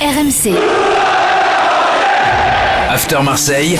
[0.00, 0.56] RMC.
[2.88, 3.78] After Marseille,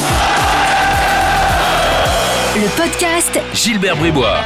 [2.57, 4.41] Le podcast Gilbert Bribois.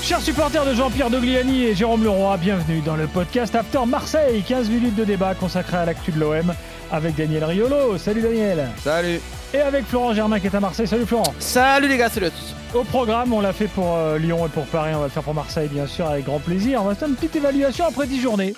[0.00, 4.44] Chers supporters de Jean-Pierre Dogliani et Jérôme Leroy, bienvenue dans le podcast After Marseille.
[4.46, 6.54] 15 minutes de débat consacré à l'actu de l'OM
[6.92, 7.98] avec Daniel Riolo.
[7.98, 8.68] Salut Daniel.
[8.84, 9.20] Salut
[9.52, 10.86] Et avec Florent Germain qui est à Marseille.
[10.86, 11.34] Salut Florent.
[11.40, 14.48] Salut les gars, salut à tous Au programme, on l'a fait pour euh, Lyon et
[14.48, 16.82] pour Paris, on va le faire pour Marseille bien sûr avec grand plaisir.
[16.84, 18.54] On va faire une petite évaluation après 10 journées.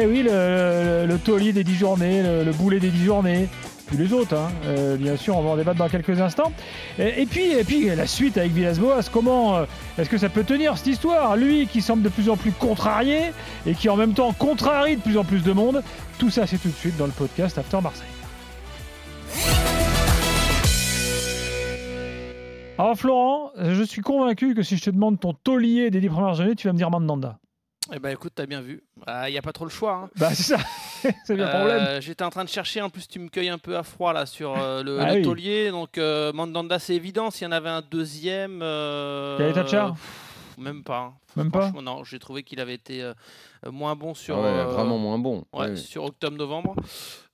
[0.00, 3.48] Eh oui, le, le, taulier des 10 journées, le, le boulet des 10 journées,
[3.88, 4.48] puis les autres, hein.
[4.66, 6.52] Euh, bien sûr, on va en débattre dans quelques instants.
[7.00, 9.64] Et, et puis, et puis la suite avec Villas-Boas, comment euh,
[9.98, 11.36] est-ce que ça peut tenir cette histoire?
[11.36, 13.32] Lui qui semble de plus en plus contrarié
[13.66, 15.82] et qui en même temps contrarie de plus en plus de monde.
[16.18, 18.06] Tout ça, c'est tout de suite dans le podcast After Marseille.
[22.78, 26.34] Alors Florent, je suis convaincu que si je te demande ton taulier des 10 premières
[26.34, 27.40] journées, tu vas me dire Mandanda.
[27.92, 28.82] Eh ben écoute, t'as bien vu.
[29.26, 29.92] Il n'y a pas trop le choix.
[30.04, 30.10] hein.
[30.16, 30.58] Bah c'est ça,
[31.24, 31.78] c'est bien le problème.
[31.86, 34.12] Euh, J'étais en train de chercher, en plus tu me cueilles un peu à froid
[34.12, 35.22] là sur euh, le, Ah le oui.
[35.22, 35.70] taulier.
[35.70, 38.60] Donc euh, Mandanda c'est évident, s'il y en avait un deuxième...
[38.62, 39.38] Euh,
[40.58, 40.98] Même pas.
[40.98, 41.14] hein.
[41.36, 43.14] Même pas non, j'ai trouvé qu'il avait été euh,
[43.70, 45.44] moins bon sur, Ah ouais, euh, vraiment moins bon.
[45.52, 45.76] ouais, Ouais.
[45.76, 46.74] sur octobre-novembre.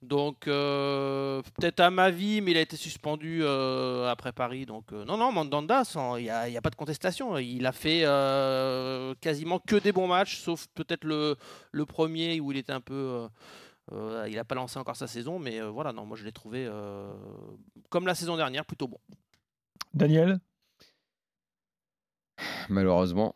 [0.01, 4.65] Donc euh, peut-être à ma vie, mais il a été suspendu euh, après Paris.
[4.65, 7.37] Donc euh, non, non, Mandanda, sans- il n'y a, il y a pas de contestation.
[7.39, 11.35] Il a fait euh, quasiment que des bons matchs, sauf peut-être le,
[11.71, 12.93] le premier où il était un peu...
[12.93, 13.27] euh,
[13.91, 16.31] euh, il n'a pas lancé encore sa saison, mais euh, voilà, non, moi je l'ai
[16.31, 17.11] trouvé euh,
[17.89, 18.97] comme la saison dernière, plutôt bon.
[19.93, 20.39] Daniel?
[22.69, 23.35] Malheureusement,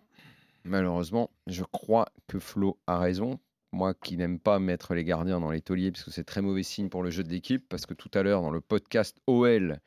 [0.64, 3.40] malheureusement, je crois que Flo a raison.
[3.72, 6.64] Moi qui n'aime pas mettre les gardiens dans les tauliers parce que c'est très mauvais
[6.64, 7.64] signe pour le jeu de l'équipe.
[7.70, 9.80] Parce que tout à l'heure, dans le podcast OL,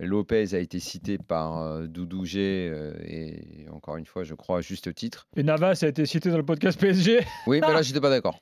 [0.00, 2.68] Lopez a été cité par euh, Doudou G.
[2.70, 5.28] euh, et encore une fois, je crois à juste titre.
[5.34, 7.20] Et Navas a été cité dans le podcast PSG.
[7.46, 8.38] Oui, mais là, j'étais pas d'accord.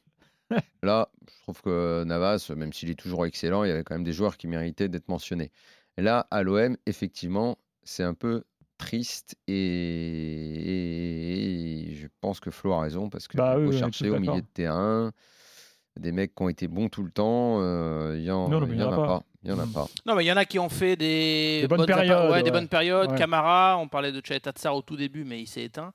[0.83, 4.03] Là, je trouve que Navas, même s'il est toujours excellent, il y avait quand même
[4.03, 5.53] des joueurs qui méritaient d'être mentionnés.
[5.99, 8.43] Là, à l'OM, effectivement, c'est un peu
[8.81, 9.55] triste et,
[11.91, 14.47] et je pense que Flo a raison parce que Bah oui, chercher au milieu de
[14.53, 15.13] terrain
[15.99, 18.67] des mecs qui ont été bons tout le temps, euh, il y en, Non, non,
[18.67, 19.23] mais il y en a pas.
[19.43, 19.87] Il y en a pas.
[20.07, 22.51] Non, mais il y en a qui ont fait des, Des bonnes périodes, ouais, des
[22.51, 23.11] bonnes périodes.
[23.11, 23.19] Ouais.
[23.19, 25.93] Camara, on parlait de Chaeta Tsar au tout début, mais il s'est éteint.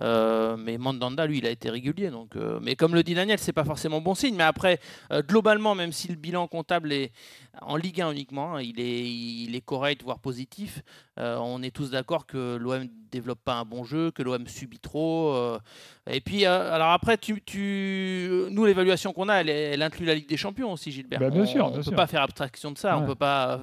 [0.00, 2.10] Euh, mais Mandanda, lui, il a été régulier.
[2.10, 4.36] Donc, euh, mais comme le dit Daniel, c'est pas forcément bon signe.
[4.36, 4.78] Mais après,
[5.12, 7.12] euh, globalement, même si le bilan comptable est
[7.62, 10.82] en Ligue 1 uniquement, hein, il est, il est correct, voire positif.
[11.16, 15.36] on est tous d'accord que l'OM développe pas un bon jeu, que l'OM subit trop.
[16.08, 18.30] et puis, alors après, tu, tu...
[18.50, 21.18] nous, l'évaluation qu'on a, elle, inclut la Ligue des Champions aussi, Gilbert.
[21.18, 21.94] Bah, bien on sûr, on bien peut sûr.
[21.94, 22.96] pas faire abstraction de ça.
[22.96, 23.60] On peut pas.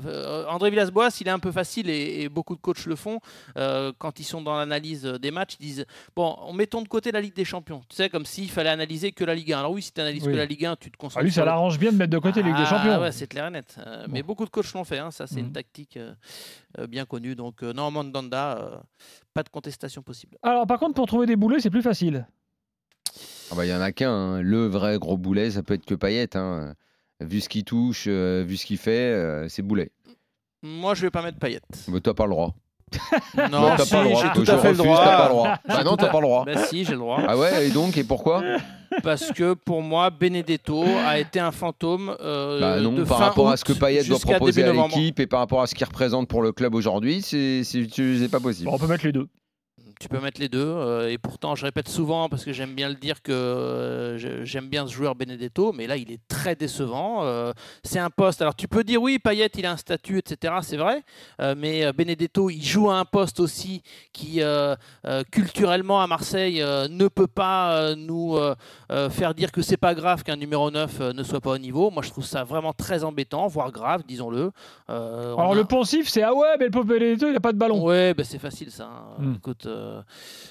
[0.49, 3.19] André Villas-Boas, il est un peu facile et, et beaucoup de coachs le font.
[3.55, 5.85] quand ils sont dans l'analyse des matchs, ils disent
[6.17, 7.81] Bon, mettons de côté la Ligue des Champions.
[7.87, 9.59] Tu sais, comme s'il fallait analyser que la Ligue 1.
[9.59, 10.31] Alors oui, si tu analyses Oui.
[10.33, 12.17] que la Ligue 1, tu te concentres Ah, lui, ça l'arrange bien de mettre de
[12.17, 12.99] côté la Ligue des ah, Champions.
[12.99, 13.77] ouais, c'est clair et net.
[13.85, 14.97] Euh, Mais beaucoup de coachs l'ont fait.
[14.97, 15.11] hein.
[15.11, 16.15] Ça, c'est une tactique euh,
[16.79, 17.35] euh, bien connue.
[17.35, 18.77] Donc, euh, non, Mandanda, euh,
[19.35, 20.37] pas de contestation possible.
[20.41, 22.25] Alors par contre, pour trouver des boulets, c'est plus facile.
[23.51, 24.11] Ah bah, il y en a qu'un.
[24.11, 24.41] hein.
[24.41, 26.35] Le vrai gros boulet, ça peut être que Payet.
[26.35, 26.73] hein.
[27.19, 29.91] Vu ce qu'il touche, euh, vu ce qu'il fait, euh, c'est boulet.
[30.63, 31.61] Moi, je vais pas mettre Payet.
[31.87, 32.55] Mais toi, pas le droit.
[33.51, 34.23] Non, t'as si, pas le droit.
[34.23, 35.03] j'ai tout Je à fait le refuse, droit.
[35.03, 35.55] t'as pas le droit.
[35.67, 36.45] Bah non, t'as pas le droit.
[36.45, 37.19] Bah si, j'ai le droit.
[37.27, 38.41] Ah ouais, et donc, et pourquoi
[39.03, 42.15] Parce que pour moi, Benedetto a été un fantôme.
[42.21, 45.19] euh, Bah non, de par fin rapport à ce que Payet doit proposer à l'équipe
[45.19, 47.63] et par rapport à ce qu'il représente pour le club aujourd'hui, c'est
[48.31, 48.69] pas possible.
[48.69, 49.27] Bon, on peut mettre les deux.
[49.99, 50.59] Tu peux mettre les deux.
[50.63, 54.69] euh, et pourtant, je répète souvent, parce que j'aime bien le dire, que euh, j'aime
[54.69, 57.23] bien ce joueur Benedetto, mais là, il est très décevant.
[57.23, 57.51] euh,
[57.83, 58.41] c'est un poste.
[58.41, 60.53] Alors, tu peux dire, oui, Payet, il a un statut, etc.
[60.61, 61.03] C'est vrai.
[61.55, 63.81] mais Benedetto, il joue à un poste aussi
[64.13, 64.41] qui,
[65.31, 68.37] culturellement, à Marseille, ne peut pas nous
[69.09, 71.89] faire dire que c'est pas grave qu'un numéro 9 euh, ne soit pas au niveau.
[71.91, 74.51] Moi, je trouve ça vraiment très embêtant, voire grave, disons-le.
[74.89, 77.51] On Alors a- le poncif, c'est ah ouais, mais le pauvre Benedetto, il a pas
[77.53, 77.83] de ballon.
[77.83, 78.85] Ouais, bah, c'est facile ça.
[78.85, 79.15] hein.
[79.23, 79.33] Hmm.
[79.35, 79.67] Écoute,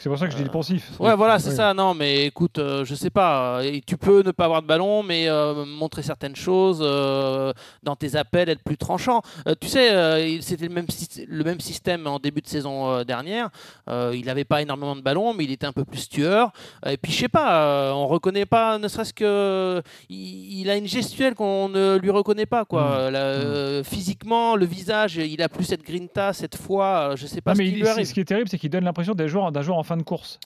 [0.01, 0.91] C'est pour ça que je dis le poncif.
[1.01, 1.75] Ouais, voilà, c'est ça.
[1.75, 3.61] Non, mais écoute, euh, je sais pas.
[3.63, 7.53] euh, tu peux ne pas avoir de ballon, mais euh, montrer certaines choses euh,
[7.83, 9.23] dans tes appels, être plus tranchant.
[9.49, 10.87] Euh, tu sais, euh, c'était le même,
[11.29, 13.51] le même système en début de saison euh, dernière.
[13.89, 16.53] Euh, il n'avait pas énormément de ballon, mais il était un peu plus tueur.
[16.87, 19.83] Et puis, je sais pas, euh, on reconnaît pas, ne serait-ce que.
[20.09, 22.83] Il, il a une gestuelle qu'on ne lui reconnaît pas, quoi.
[22.83, 22.87] Mm.
[22.93, 27.11] Euh, la- euh, physiquement, le visage, il a plus cette grinta, cette foi.
[27.13, 28.85] euh, Je sais pas Non, ce mais il- ce qui est terrible, c'est qu'il donne
[28.85, 29.15] l'impression
[29.53, 30.39] d'un joueur, en fin de course.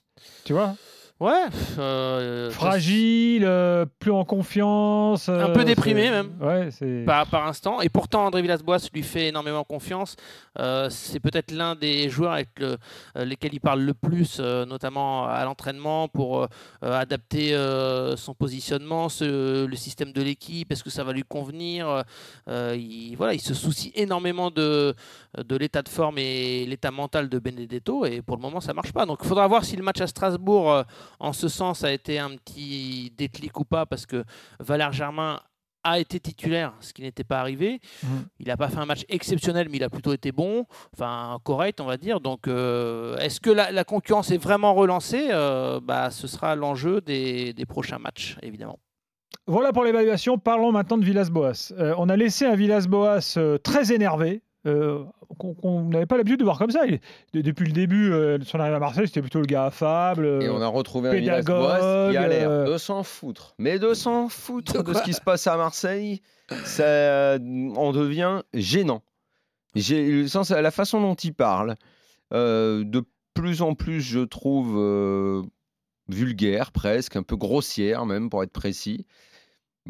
[0.44, 0.74] Tu vois?
[1.20, 1.44] Ouais.
[1.78, 5.28] euh, Fragile, euh, plus en confiance.
[5.28, 6.30] Un peu euh, déprimé, c'est- même.
[6.40, 7.04] Ouais, c'est.
[7.04, 7.82] par, par instant.
[7.82, 10.16] Et pourtant, André Villas-Boas lui fait énormément confiance.
[10.58, 12.78] Euh, c'est peut-être l'un des joueurs avec le-
[13.24, 16.46] lesquels il parle le plus, euh, notamment à l'entraînement, pour
[16.80, 22.02] adapter euh, son positionnement, ce- le système de l'équipe, est-ce que ça va lui convenir.
[22.48, 24.94] Euh, il, voilà, il se soucie énormément de,
[25.36, 28.06] de l'état de forme et l'état mental de Benedetto.
[28.06, 29.04] Et pour le moment, ça marche pas.
[29.04, 30.82] Donc il faudra voir si le match à Strasbourg, euh,
[31.18, 34.24] en ce sens, a été un petit déclic ou pas, parce que
[34.58, 35.40] Valère Germain
[35.82, 37.80] a été titulaire, ce qui n'était pas arrivé.
[38.02, 38.26] Mhm.
[38.38, 41.80] Il n'a pas fait un match exceptionnel, mais il a plutôt été bon, enfin correct,
[41.80, 42.20] on va dire.
[42.20, 47.00] Donc, euh, est-ce que la, la concurrence est vraiment relancée Euh, bah, Ce sera l'enjeu
[47.00, 48.78] des, des prochains matchs, évidemment.
[49.46, 50.38] Voilà pour l'évaluation.
[50.38, 51.72] Parlons maintenant de Villas-Boas.
[51.72, 54.42] Euh, on a laissé un Villas-Boas euh, très énervé.
[54.66, 55.04] Euh,
[55.38, 56.86] qu'on n'avait pas l'habitude de voir comme ça.
[56.86, 57.00] Il-
[57.32, 60.24] de- depuis le début euh, de son arrivée à Marseille, c'était plutôt le gars affable.
[60.26, 63.54] euh, Et on a retrouvé un pédagogue, Villas-Boas qui a l'air euh, de s'en foutre.
[63.58, 66.20] Mais de s'en foutre De ce qui se passe à Marseille,
[66.64, 67.38] ça euh,
[67.76, 69.02] en devient gênant.
[69.74, 71.76] J'ai le sens, la façon dont il parle,
[72.34, 73.02] euh, de
[73.34, 75.42] plus en plus, je trouve euh,
[76.08, 79.06] vulgaire, presque, un peu grossière même, pour être précis.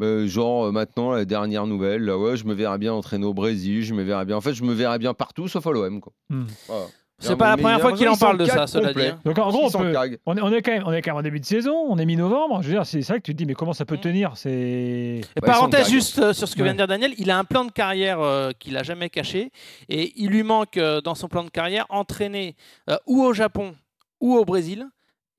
[0.01, 3.33] Euh, genre euh, maintenant la dernière nouvelle là ouais je me verrais bien entraîner au
[3.33, 5.99] Brésil je me verrais bien en fait je me verrais bien partout sauf à l'OM
[5.99, 6.13] quoi.
[6.29, 6.45] Hmm.
[6.67, 6.85] Voilà.
[7.19, 9.01] C'est pas la première fois qu'il en parle de ça, cela dit.
[9.05, 9.19] hein.
[9.23, 9.93] Donc en gros, on, peut-
[10.25, 11.75] on est, on est quand même, on est quand même en début de saison.
[11.87, 12.63] On est mi-novembre.
[12.63, 13.99] Je veux dire, c'est ça que tu te dis, mais comment ça peut Mm.
[14.01, 16.63] tenir C'est Et Ouais, ils parenthèse sont juste euh, sur ce que Ouais.
[16.63, 19.51] vient de dire Daniel, il a un plan de carrière euh, qu'il n'a jamais caché
[19.87, 22.55] et il lui manque euh, dans son plan de carrière entraîner
[22.89, 23.75] euh, ou au Japon
[24.19, 24.87] ou au Brésil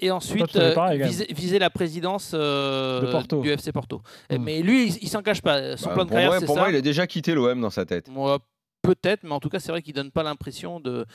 [0.03, 3.41] et ensuite euh, pareil, viser, viser la présidence euh, Porto.
[3.41, 4.03] du FC Porto.
[4.29, 4.43] Et- Hmm.
[4.45, 5.77] Mais lui, il, il s'en cache pas.
[5.77, 6.61] Son Bah, plan de pour carrière, moi, pour ça.
[6.63, 8.09] moi il a déjà quitté l'OM dans sa tête.
[8.09, 8.39] Moi,
[8.85, 11.07] Peut-être, mais en tout cas, c'est vrai qu'il donne pas l'impression de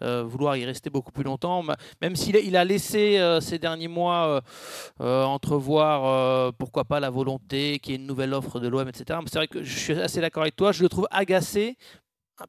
[0.00, 1.64] euh, vouloir y rester beaucoup plus longtemps.
[2.00, 4.40] Même s'il a, il a laissé euh, ces derniers mois euh,
[5.00, 8.86] euh, entrevoir, euh, pourquoi pas, la volonté qu'il y ait une nouvelle offre de l'OM,
[8.88, 9.18] etc.
[9.26, 10.70] C'est vrai que je suis assez d'accord avec toi.
[10.70, 11.76] Je le trouve agacé,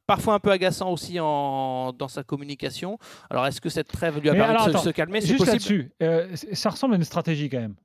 [0.06, 2.98] parfois un peu agaçant aussi en, dans sa communication.
[3.30, 5.20] Alors, est-ce que cette trêve lui a Mais permis alors, de se, attends, se calmer?
[5.20, 7.76] Juste là-dessus, euh, ça ressemble à une stratégie quand même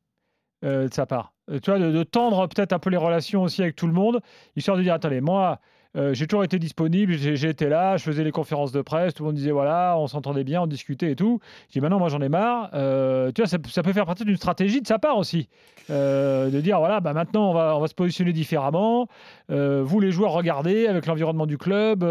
[0.65, 1.33] euh, de sa part.
[1.49, 3.93] Euh, tu vois, de, de tendre peut-être un peu les relations aussi avec tout le
[3.93, 4.21] monde,
[4.55, 5.59] histoire de dire attendez, moi,
[5.95, 9.13] euh, j'ai toujours été disponible, j'ai j'ai été là, je faisais les conférences de presse,
[9.13, 11.39] tout le monde disait voilà, on s'entendait bien, on discutait et tout.
[11.67, 12.69] Je dis maintenant, moi j'en ai marre.
[12.73, 15.49] Euh, tu vois, ça, ça peut faire partie d'une stratégie de sa part aussi,
[15.89, 19.07] Euh, de dire voilà, bah, maintenant on va, on va se positionner différemment.
[19.49, 22.05] Vous les joueurs, regardez avec l'environnement du club.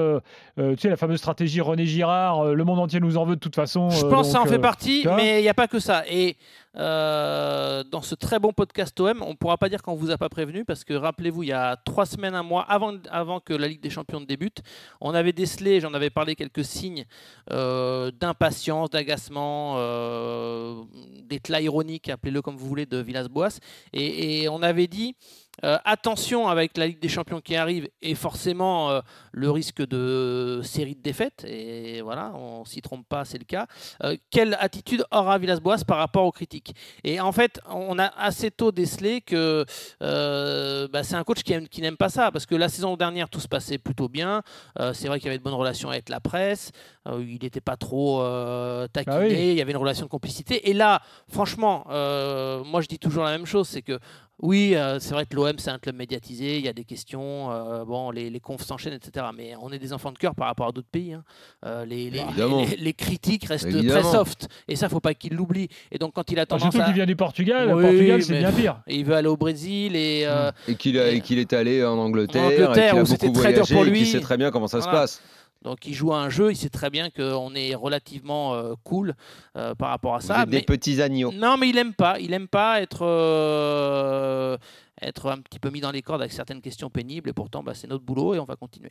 [0.56, 3.56] tu sais, la fameuse stratégie René Girard, le monde entier nous en veut de toute
[3.56, 3.90] façon.
[3.90, 6.04] Je pense que ça en fait partie, mais il n'y a pas que ça.
[6.08, 6.36] Et
[6.76, 10.10] euh, dans ce très bon podcast OM, on ne pourra pas dire qu'on ne vous
[10.10, 13.40] a pas prévenu, parce que rappelez-vous, il y a trois semaines, un mois, avant, avant
[13.40, 14.62] que la Ligue des Champions débute,
[15.00, 17.04] on avait décelé, j'en avais parlé, quelques signes
[17.50, 20.82] euh, d'impatience, d'agacement, euh,
[21.24, 23.58] d'éclat ironique, appelez-le comme vous voulez, de Villas-Boas.
[23.92, 25.14] Et, et on avait dit,
[25.64, 29.00] euh, attention avec la Ligue des Champions qui arrive et forcément euh,
[29.32, 31.44] le risque de série de défaites.
[31.46, 33.66] Et voilà, on s'y trompe pas, c'est le cas.
[34.02, 36.74] Euh, quelle attitude aura Villas-Boas par rapport aux critiques?
[37.04, 39.66] Et en fait, on a assez tôt décelé que
[40.00, 43.28] bah, c'est un coach qui, aime- qui n'aime pas ça parce que la saison dernière
[43.28, 44.42] tout se passait plutôt bien.
[44.94, 46.72] C'est vrai qu'il y avait de bonnes relations avec la presse.
[47.06, 48.22] Il n'était pas trop
[48.92, 49.16] taquiné.
[49.16, 49.50] Ah oui.
[49.52, 50.70] Il y avait une relation de complicité.
[50.70, 53.98] Et là, franchement, moi je dis toujours la même chose, c'est que
[54.42, 57.50] oui, euh, c'est vrai que l'OM c'est un club médiatisé, il y a des questions,
[57.52, 59.26] euh, bon, les, les confs s'enchaînent, etc.
[59.36, 61.12] Mais on est des enfants de cœur par rapport à d'autres pays.
[61.12, 61.22] hein.
[61.64, 62.64] Euh, les, les- Évidemment.
[62.68, 64.00] les- les critiques restent Évidemment.
[64.00, 64.48] très soft.
[64.68, 65.68] Et ça, faut pas qu'il l'oublie.
[65.92, 66.84] Et donc quand il a Ah, tendance Surtout à...
[66.86, 67.68] qu'il vient du Portugal.
[67.68, 68.80] Le Oui, Portugal, c'est bien pire.
[68.88, 70.24] Et il veut aller au Brésil et...
[70.26, 73.06] euh, Et qu'il Et- et est allé en Angleterre, En et Angleterre, qu'il a où
[73.06, 73.98] c'était beaucoup très dur voyagé, pour et lui.
[73.98, 75.22] qu'il sait très bien comment ça se passe.
[75.62, 79.14] Donc il joue à un jeu, il sait très bien qu'on est relativement euh, cool
[79.56, 80.42] euh, par rapport à Vous ça.
[80.42, 81.32] êtes mais- des petits agneaux.
[81.32, 82.18] Non, mais il aime pas.
[82.18, 84.56] Il aime pas être, euh,
[85.00, 87.30] être un petit peu mis dans les cordes avec certaines questions pénibles.
[87.30, 88.90] Et pourtant, bah, c'est notre boulot et on va continuer.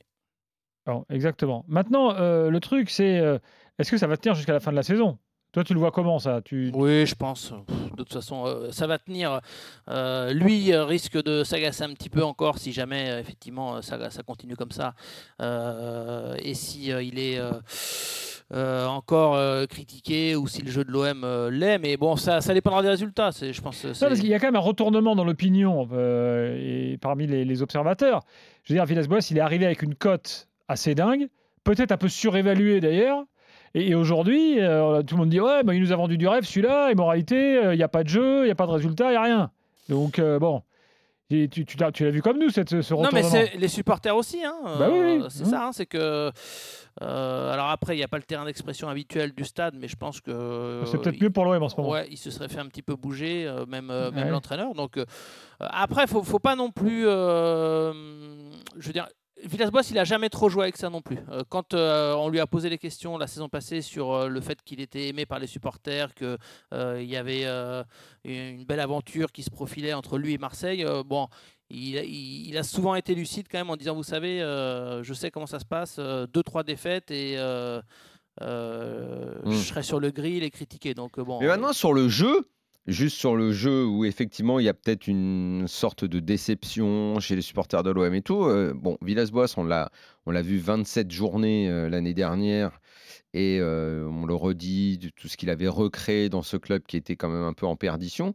[0.85, 1.63] Alors, exactement.
[1.67, 3.37] Maintenant, euh, le truc, c'est euh,
[3.77, 5.17] est-ce que ça va tenir jusqu'à la fin de la saison?
[5.51, 6.41] Toi, tu le vois comment ça?
[6.41, 6.71] Tu...
[6.73, 7.53] Oui, je pense.
[7.91, 9.41] De toute façon, euh, ça va tenir.
[9.89, 14.23] Euh, lui euh, risque de s'agacer un petit peu encore si jamais, effectivement, ça, ça
[14.23, 14.93] continue comme ça.
[16.43, 17.39] Et si il est
[18.53, 21.79] euh, encore euh, critiqué ou si le jeu de l'OM euh, l'est.
[21.79, 23.29] Mais bon, ça, ça dépendra des résultats.
[23.31, 23.85] Je pense.
[23.85, 27.45] Non, c'est- parce qu'il y a quand même un retournement dans l'opinion et parmi les,
[27.45, 28.21] les observateurs.
[28.63, 31.27] Je veux dire, Villas-Boas, il est arrivé avec une cote assez dingue,
[31.63, 33.23] peut-être un peu surévaluée d'ailleurs.
[33.73, 36.27] Et, et aujourd'hui, euh, tout le monde dit Ouais, bah, il nous a vendu du
[36.27, 38.65] rêve celui-là, et moralité, euh, il n'y a pas de jeu, il n'y a pas
[38.67, 39.51] de résultat, il n'y a rien.
[39.89, 40.61] Donc, euh, bon,
[41.29, 43.29] Et tu, tu l'as vu comme nous, cette, ce Non, mais retournement.
[43.29, 44.43] c'est les supporters aussi.
[44.43, 45.21] Hein, Bah oui, oui.
[45.23, 45.49] euh, C'est Mmh.
[45.49, 46.31] ça, hein, c'est que.
[47.01, 49.95] euh, alors après, il n'y a pas le terrain d'expression habituel du stade, mais je
[49.95, 50.81] pense que.
[50.85, 51.89] C'est peut-être mieux pour l'OM en ce moment.
[51.89, 54.31] Ouais, il se serait fait un petit peu bouger, euh, même, euh, même Ouais.
[54.31, 54.73] l'entraîneur.
[54.73, 55.05] Donc euh,
[55.61, 57.07] après, faut, faut pas non plus.
[57.07, 57.93] euh,
[58.77, 59.07] je veux dire.
[59.43, 61.17] Villas-Boas, il a jamais trop joué avec ça non plus.
[61.29, 64.41] Euh, quand euh, on lui a posé les questions la saison passée sur euh, le
[64.41, 66.37] fait qu'il était aimé par les supporters, qu'il
[66.71, 67.45] y avait
[68.23, 71.27] une belle aventure qui se profilait entre lui et Marseille, bon,
[71.69, 75.31] il, il- il a souvent été lucide quand même en disant, vous savez, je sais
[75.31, 77.81] comment ça se passe, deux trois défaites et euh,
[78.41, 79.51] euh, Mm.
[79.51, 80.93] je serai sur le grill et critiqué.
[80.93, 81.39] Donc bon.
[81.41, 82.47] Mais maintenant, sur le jeu,
[82.87, 87.35] juste sur le jeu où effectivement il y a peut-être une sorte de déception chez
[87.35, 88.43] les supporters de l'OM et tout.
[88.45, 89.91] euh, bon, Villas-Boas, on l'a,
[90.25, 92.81] on l'a vu 27 journées euh, l'année dernière
[93.33, 96.97] et euh, on le redit de tout ce qu'il avait recréé dans ce club qui
[96.97, 98.33] était quand même un peu en perdition.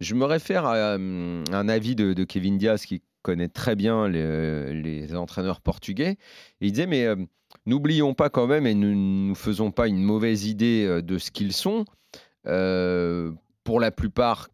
[0.00, 5.60] Je me réfère à un avis de, Kevin Diaz qui connaît très bien les, entraîneurs
[5.60, 6.18] portugais.
[6.60, 7.06] Il disait mais
[7.64, 11.54] n'oublions pas quand même et ne nous faisons pas une mauvaise idée de ce qu'ils
[11.54, 11.86] sont.
[13.64, 14.48] Pour la plupart,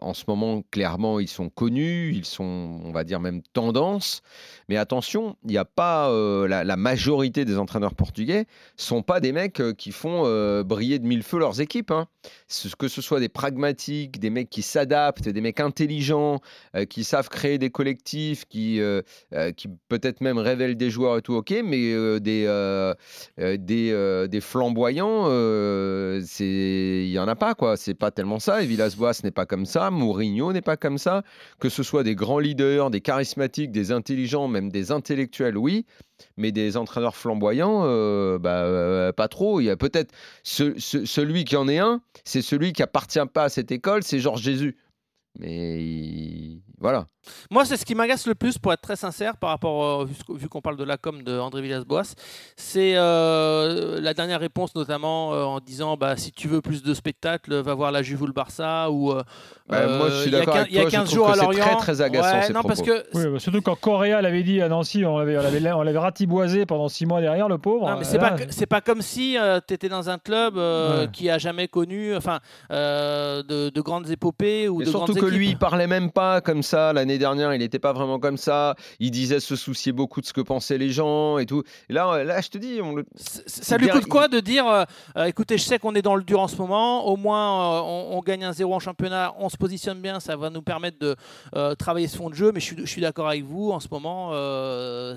[0.00, 4.20] en ce moment, clairement, ils sont connus, ils sont, on va dire, même tendance.
[4.68, 9.32] Mais attention, il n'y a pas euh, la, majorité des entraîneurs portugais sont pas des
[9.32, 11.90] mecs euh, qui font euh, briller de mille feux leurs équipes.
[11.90, 12.06] hein.
[12.48, 16.40] Ce- Que ce soit des pragmatiques, des mecs qui s'adaptent, des mecs intelligents,
[16.90, 18.80] qui savent créer des collectifs, qui,
[19.56, 22.46] qui peut-être même révèlent des joueurs et tout, ok, mais des,
[23.58, 25.26] des, flamboyants,
[26.40, 27.76] il y en a pas quoi.
[27.76, 28.62] C'est pas tellement ça.
[28.62, 29.77] Et Villas-Boas n'est pas comme ça.
[29.90, 31.22] Mourinho n'est pas comme ça.
[31.58, 35.86] Que ce soit des grands leaders, des charismatiques, des intelligents, même des intellectuels, oui.
[36.36, 39.60] Mais des entraîneurs flamboyants, euh, bah, euh, pas trop.
[39.60, 43.18] Il y a peut-être ce- ce- celui qui en est un, c'est celui qui appartient
[43.32, 44.76] pas à cette école, c'est Georges Jésus.
[45.38, 47.06] Mais il- voilà.
[47.50, 50.48] Moi, c'est ce qui m'agace le plus, pour être très sincère, par rapport, euh, vu
[50.48, 52.14] qu'on parle de la com de André Villas-Boas,
[52.56, 56.94] c'est euh, la dernière réponse, notamment euh, en disant bah, si tu veux plus de
[56.94, 58.90] spectacles, va voir la Juve ou le Barça.
[58.90, 59.22] Ou, euh,
[59.68, 61.16] Bah, moi, je suis il y a d'accord Il y a toi, je 15 trouve
[61.18, 61.64] jours à c'est Lorient.
[61.64, 64.62] très, très agaçant, Ouais, ces non, parce que Oui, bah, surtout quand Correa l'avait dit
[64.62, 67.90] à Nancy, on l'avait, on l'avait, on l'avait ratiboisé pendant six mois derrière, le pauvre.
[67.90, 71.02] Non, mais c'est là, pas, c'est pas comme si tu étais dans un club euh,
[71.02, 71.08] Ouais.
[71.12, 72.38] qui a jamais connu enfin,
[72.70, 76.40] euh, de, de grandes épopées ou Et de grandes que lui, il parlait même pas
[76.40, 76.92] comme ça.
[76.92, 78.74] L'année dernière, il n'était pas vraiment comme ça.
[79.00, 81.62] Il disait se soucier beaucoup de ce que pensaient les gens et tout.
[81.88, 83.04] Et là, là je te dis, on le...
[83.16, 84.84] C- Ça lui coûte quoi de dire euh,
[85.16, 87.80] euh, écoutez, je sais qu'on est dans le dur en ce moment, au moins euh,
[87.84, 90.98] on, on gagne un zéro en championnat, on se positionne bien, ça va nous permettre
[90.98, 91.16] de
[91.56, 93.80] euh, travailler ce fond de jeu, mais je suis, je suis d'accord avec vous, en
[93.80, 94.30] ce moment,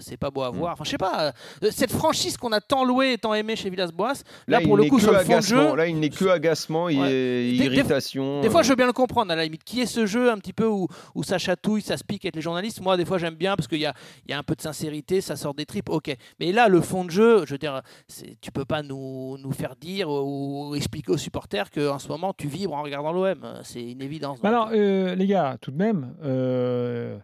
[0.02, 0.56] c'est pas beau à Mm.
[0.56, 0.74] voir.
[0.74, 1.32] Enfin, je sais pas,
[1.72, 4.14] cette franchise qu'on a tant louée et tant aimée chez Villas-Boas,
[4.48, 5.70] là, Là, pour le coup, que sur le fond de agacement.
[5.72, 5.76] jeu.
[5.76, 6.94] Là, il n'est que agacement Ouais.
[7.12, 8.42] et Des- des- irritation.
[8.42, 9.64] Des fois, je veux bien le comprendre, à la limite.
[9.64, 12.36] Qui est ce jeu un petit peu où, où ça chatouille, ça se pique avec
[12.36, 13.94] les journalistes Moi, des fois, j'aime bien parce qu'il y a,
[14.26, 16.16] il y a un peu de sincérité, ça sort des tripes, ok.
[16.40, 17.82] Mais là, le fond de jeu, je veux dire,
[18.42, 22.48] tu peux pas nous, nous faire dire ou expliquer aux supporters qu'en ce moment, tu
[22.48, 23.60] vibres en regardant l'OM.
[23.64, 24.42] C'est une évidence.
[24.42, 27.18] Donc, alors, euh, les gars, tout de même, euh,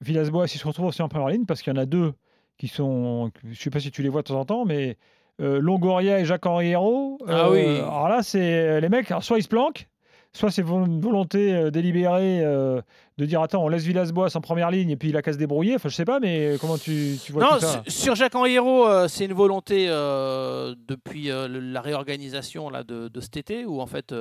[0.00, 2.12] Villas-Boas, il se retrouve aussi en première ligne parce qu'il y en a deux
[2.58, 3.30] qui sont.
[3.44, 4.96] Je sais pas si tu les vois de temps en temps, mais
[5.40, 7.18] euh, Longoria et Jacques Henriero.
[7.26, 7.64] Ah oui.
[7.64, 9.88] Alors là, c'est les mecs, alors soit ils se planquent,
[10.34, 12.82] soit c'est une volonté euh, délibérée euh,
[13.16, 15.38] de dire attends, on laisse Villas-Boas en première ligne et puis il a qu'à se
[15.38, 15.76] débrouiller.
[15.76, 18.86] Enfin, je sais pas, mais comment tu, tu vois Non, tout ça sur, Jacques Henriero,
[18.86, 23.80] euh, c'est une volonté euh, depuis euh, la réorganisation là, de, de cet été, où
[23.80, 24.12] en fait,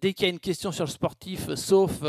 [0.00, 2.00] dès qu'il y a une question sur le sportif, sauf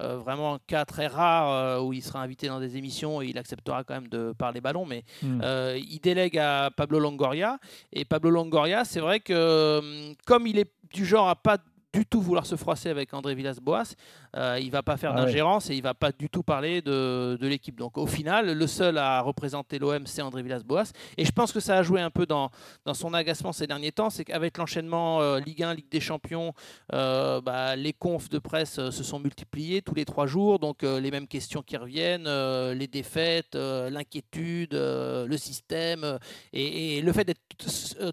[0.00, 3.26] euh, vraiment un cas très rare euh, où il sera invité dans des émissions et
[3.26, 5.40] il acceptera quand même de parler ballon, mais Hmm.
[5.42, 7.58] euh, il délègue à Pablo Longoria.
[7.92, 9.80] Et Pablo Longoria, c'est vrai que
[10.24, 11.58] comme il est du genre à pas
[11.92, 13.94] du tout vouloir se froisser avec André Villas-Boas,
[14.36, 15.26] euh, il va pas faire Ah ouais.
[15.26, 17.76] d'ingérence et il va pas du tout parler de, de l'équipe.
[17.76, 20.92] Donc au final, le seul à représenter l'OM, c'est André Villas-Boas.
[21.16, 22.50] Et je pense que ça a joué un peu dans,
[22.84, 26.52] dans son agacement ces derniers temps, c'est qu'avec l'enchaînement euh, Ligue 1, Ligue des Champions,
[26.92, 30.82] euh, bah, les confs de presse euh, se sont multipliés tous les trois jours, donc
[30.82, 32.28] les mêmes questions qui reviennent,
[32.72, 36.18] les défaites, l'inquiétude, le système,
[36.52, 37.40] et, et le fait d'être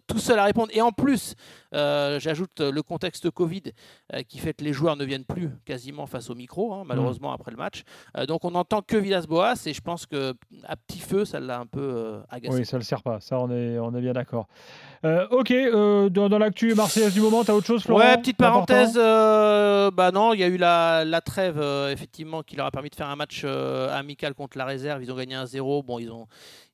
[0.08, 0.70] tout, seul à répondre.
[0.74, 1.36] Et en plus,
[1.72, 3.64] j'ajoute le contexte Covid
[4.14, 7.32] euh, qui fait que les joueurs ne viennent plus quasiment face au micro, hein, malheureusement
[7.34, 7.84] après le match.
[8.18, 10.34] Euh, donc on n'entend que Villas-Boas, et je pense que
[10.66, 12.58] à petit feu, ça l'a un peu euh, agacé.
[12.60, 13.20] Oui, ça le sert pas.
[13.20, 14.48] Ça, on est, on est bien d'accord.
[15.06, 18.00] Euh, ok, euh, dans, dans l'actu marseillaise du moment, tu as autre chose, Florent?
[18.02, 18.98] Ouais, petite parenthèse.
[18.98, 22.72] euh, bah non, il y a eu la, la trêve, euh, effectivement, qui leur a
[22.72, 25.04] permis de faire un match euh, amical contre la réserve.
[25.04, 25.84] Ils ont gagné 1-0.
[25.86, 26.28] Bon, ils ont,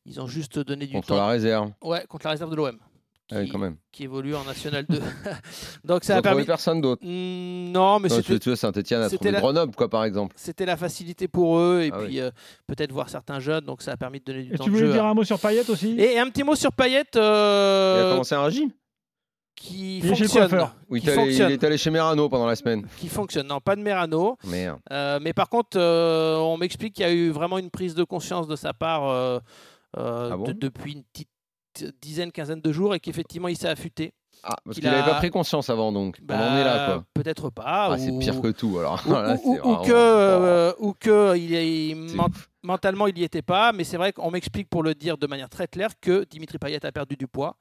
[0.05, 1.15] ils ont juste donné du Contre temps.
[1.17, 1.71] la réserve.
[1.81, 2.77] Ouais, contre la réserve de l'OM.
[3.30, 3.77] Qui, quand même.
[3.92, 5.00] qui évolue en National 2.
[5.86, 6.44] Donc ça a permis.
[6.46, 7.01] personne d'autre.
[7.06, 10.36] Non, mais c'était tu vois, Saint-Etienne a c'était trouvé la- Grenoble, quoi, par exemple.
[10.38, 12.30] c'était la facilité pour eux et Ah puis euh,
[12.68, 13.63] peut-être voir certains jeunes.
[13.65, 14.94] Donc ça a permis de donner du Et temps tu de voulais jeu.
[14.94, 15.96] dire à- un mot sur Payet aussi?
[15.98, 18.70] Et un petit mot sur Payet Il a euh, commencé un régime?
[19.56, 20.68] qui Il fonctionne.
[20.89, 21.50] Oui, qui est allé- fonctionne.
[21.50, 22.86] il est allé chez Merano pendant la semaine.
[22.98, 23.48] Qui fonctionne.
[23.48, 24.36] Non, pas de Merano.
[24.46, 24.80] Merde.
[24.92, 28.03] Euh, mais par contre, euh, on m'explique qu'il y a eu vraiment une prise de
[28.03, 29.39] conscience de sa part euh,
[29.98, 30.44] euh, Ah bon?
[30.46, 31.30] de- depuis une petite
[32.01, 34.13] dizaine, quinzaine de jours et qu'effectivement il s'est affûté.
[34.44, 36.18] Ah, parce Il qu'il n'avait a- pas pris conscience avant, donc.
[36.22, 37.03] on en Bah, est là, quoi.
[37.13, 37.63] Peut-être pas.
[37.94, 39.01] Ah, c'est pire que tout, alors.
[39.06, 42.18] Ou, Là, ou- c'est ou vraiment- que, euh, ou que il est, il-.
[42.63, 45.50] Mentalement il n'y était pas, mais c'est vrai qu'on m'explique pour le dire de manière
[45.50, 47.55] très claire que Dimitri Payet a perdu du poids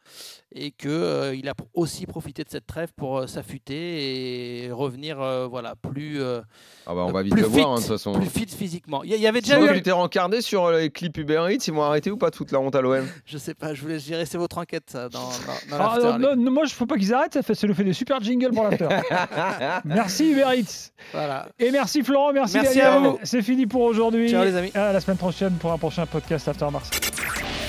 [0.55, 5.21] et que euh, il a aussi profité de cette trêve pour euh, s'affûter et revenir
[5.21, 6.41] euh, voilà plus euh,
[6.87, 8.13] Ah bah, on va vite le voir, hein, de fit, toute façon.
[8.13, 9.03] plus fit physiquement.
[9.03, 11.73] Il y, avait déjà Sinon, eu, tu t'es rencardé sur les clips Uber Eats, ils
[11.75, 14.25] vont arrêter ou pas toute la honte à l'OM je sais pas, je voulais gérer
[14.27, 16.87] c'est votre enquête ça dans, dans, dans Ah, non, les- non, non, moi, je faut
[16.87, 18.89] pas qu'ils arrêtent, ça, fait, ça nous fait des super jingles pour l'after.
[19.85, 20.91] merci Uber Eats.
[21.13, 21.49] Voilà.
[21.59, 22.93] Et merci Florent, merci, Merci Daniel.
[22.95, 23.19] à vous.
[23.23, 24.31] C'est fini pour aujourd'hui.
[24.31, 24.71] Ciao, les amis.
[24.93, 27.01] À la semaine prochaine pour un prochain podcast After Marseille.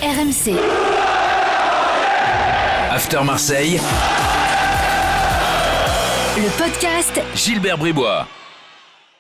[0.01, 0.59] RMC,
[2.91, 3.79] After Marseille,
[6.35, 8.27] le podcast Gilbert Bribois.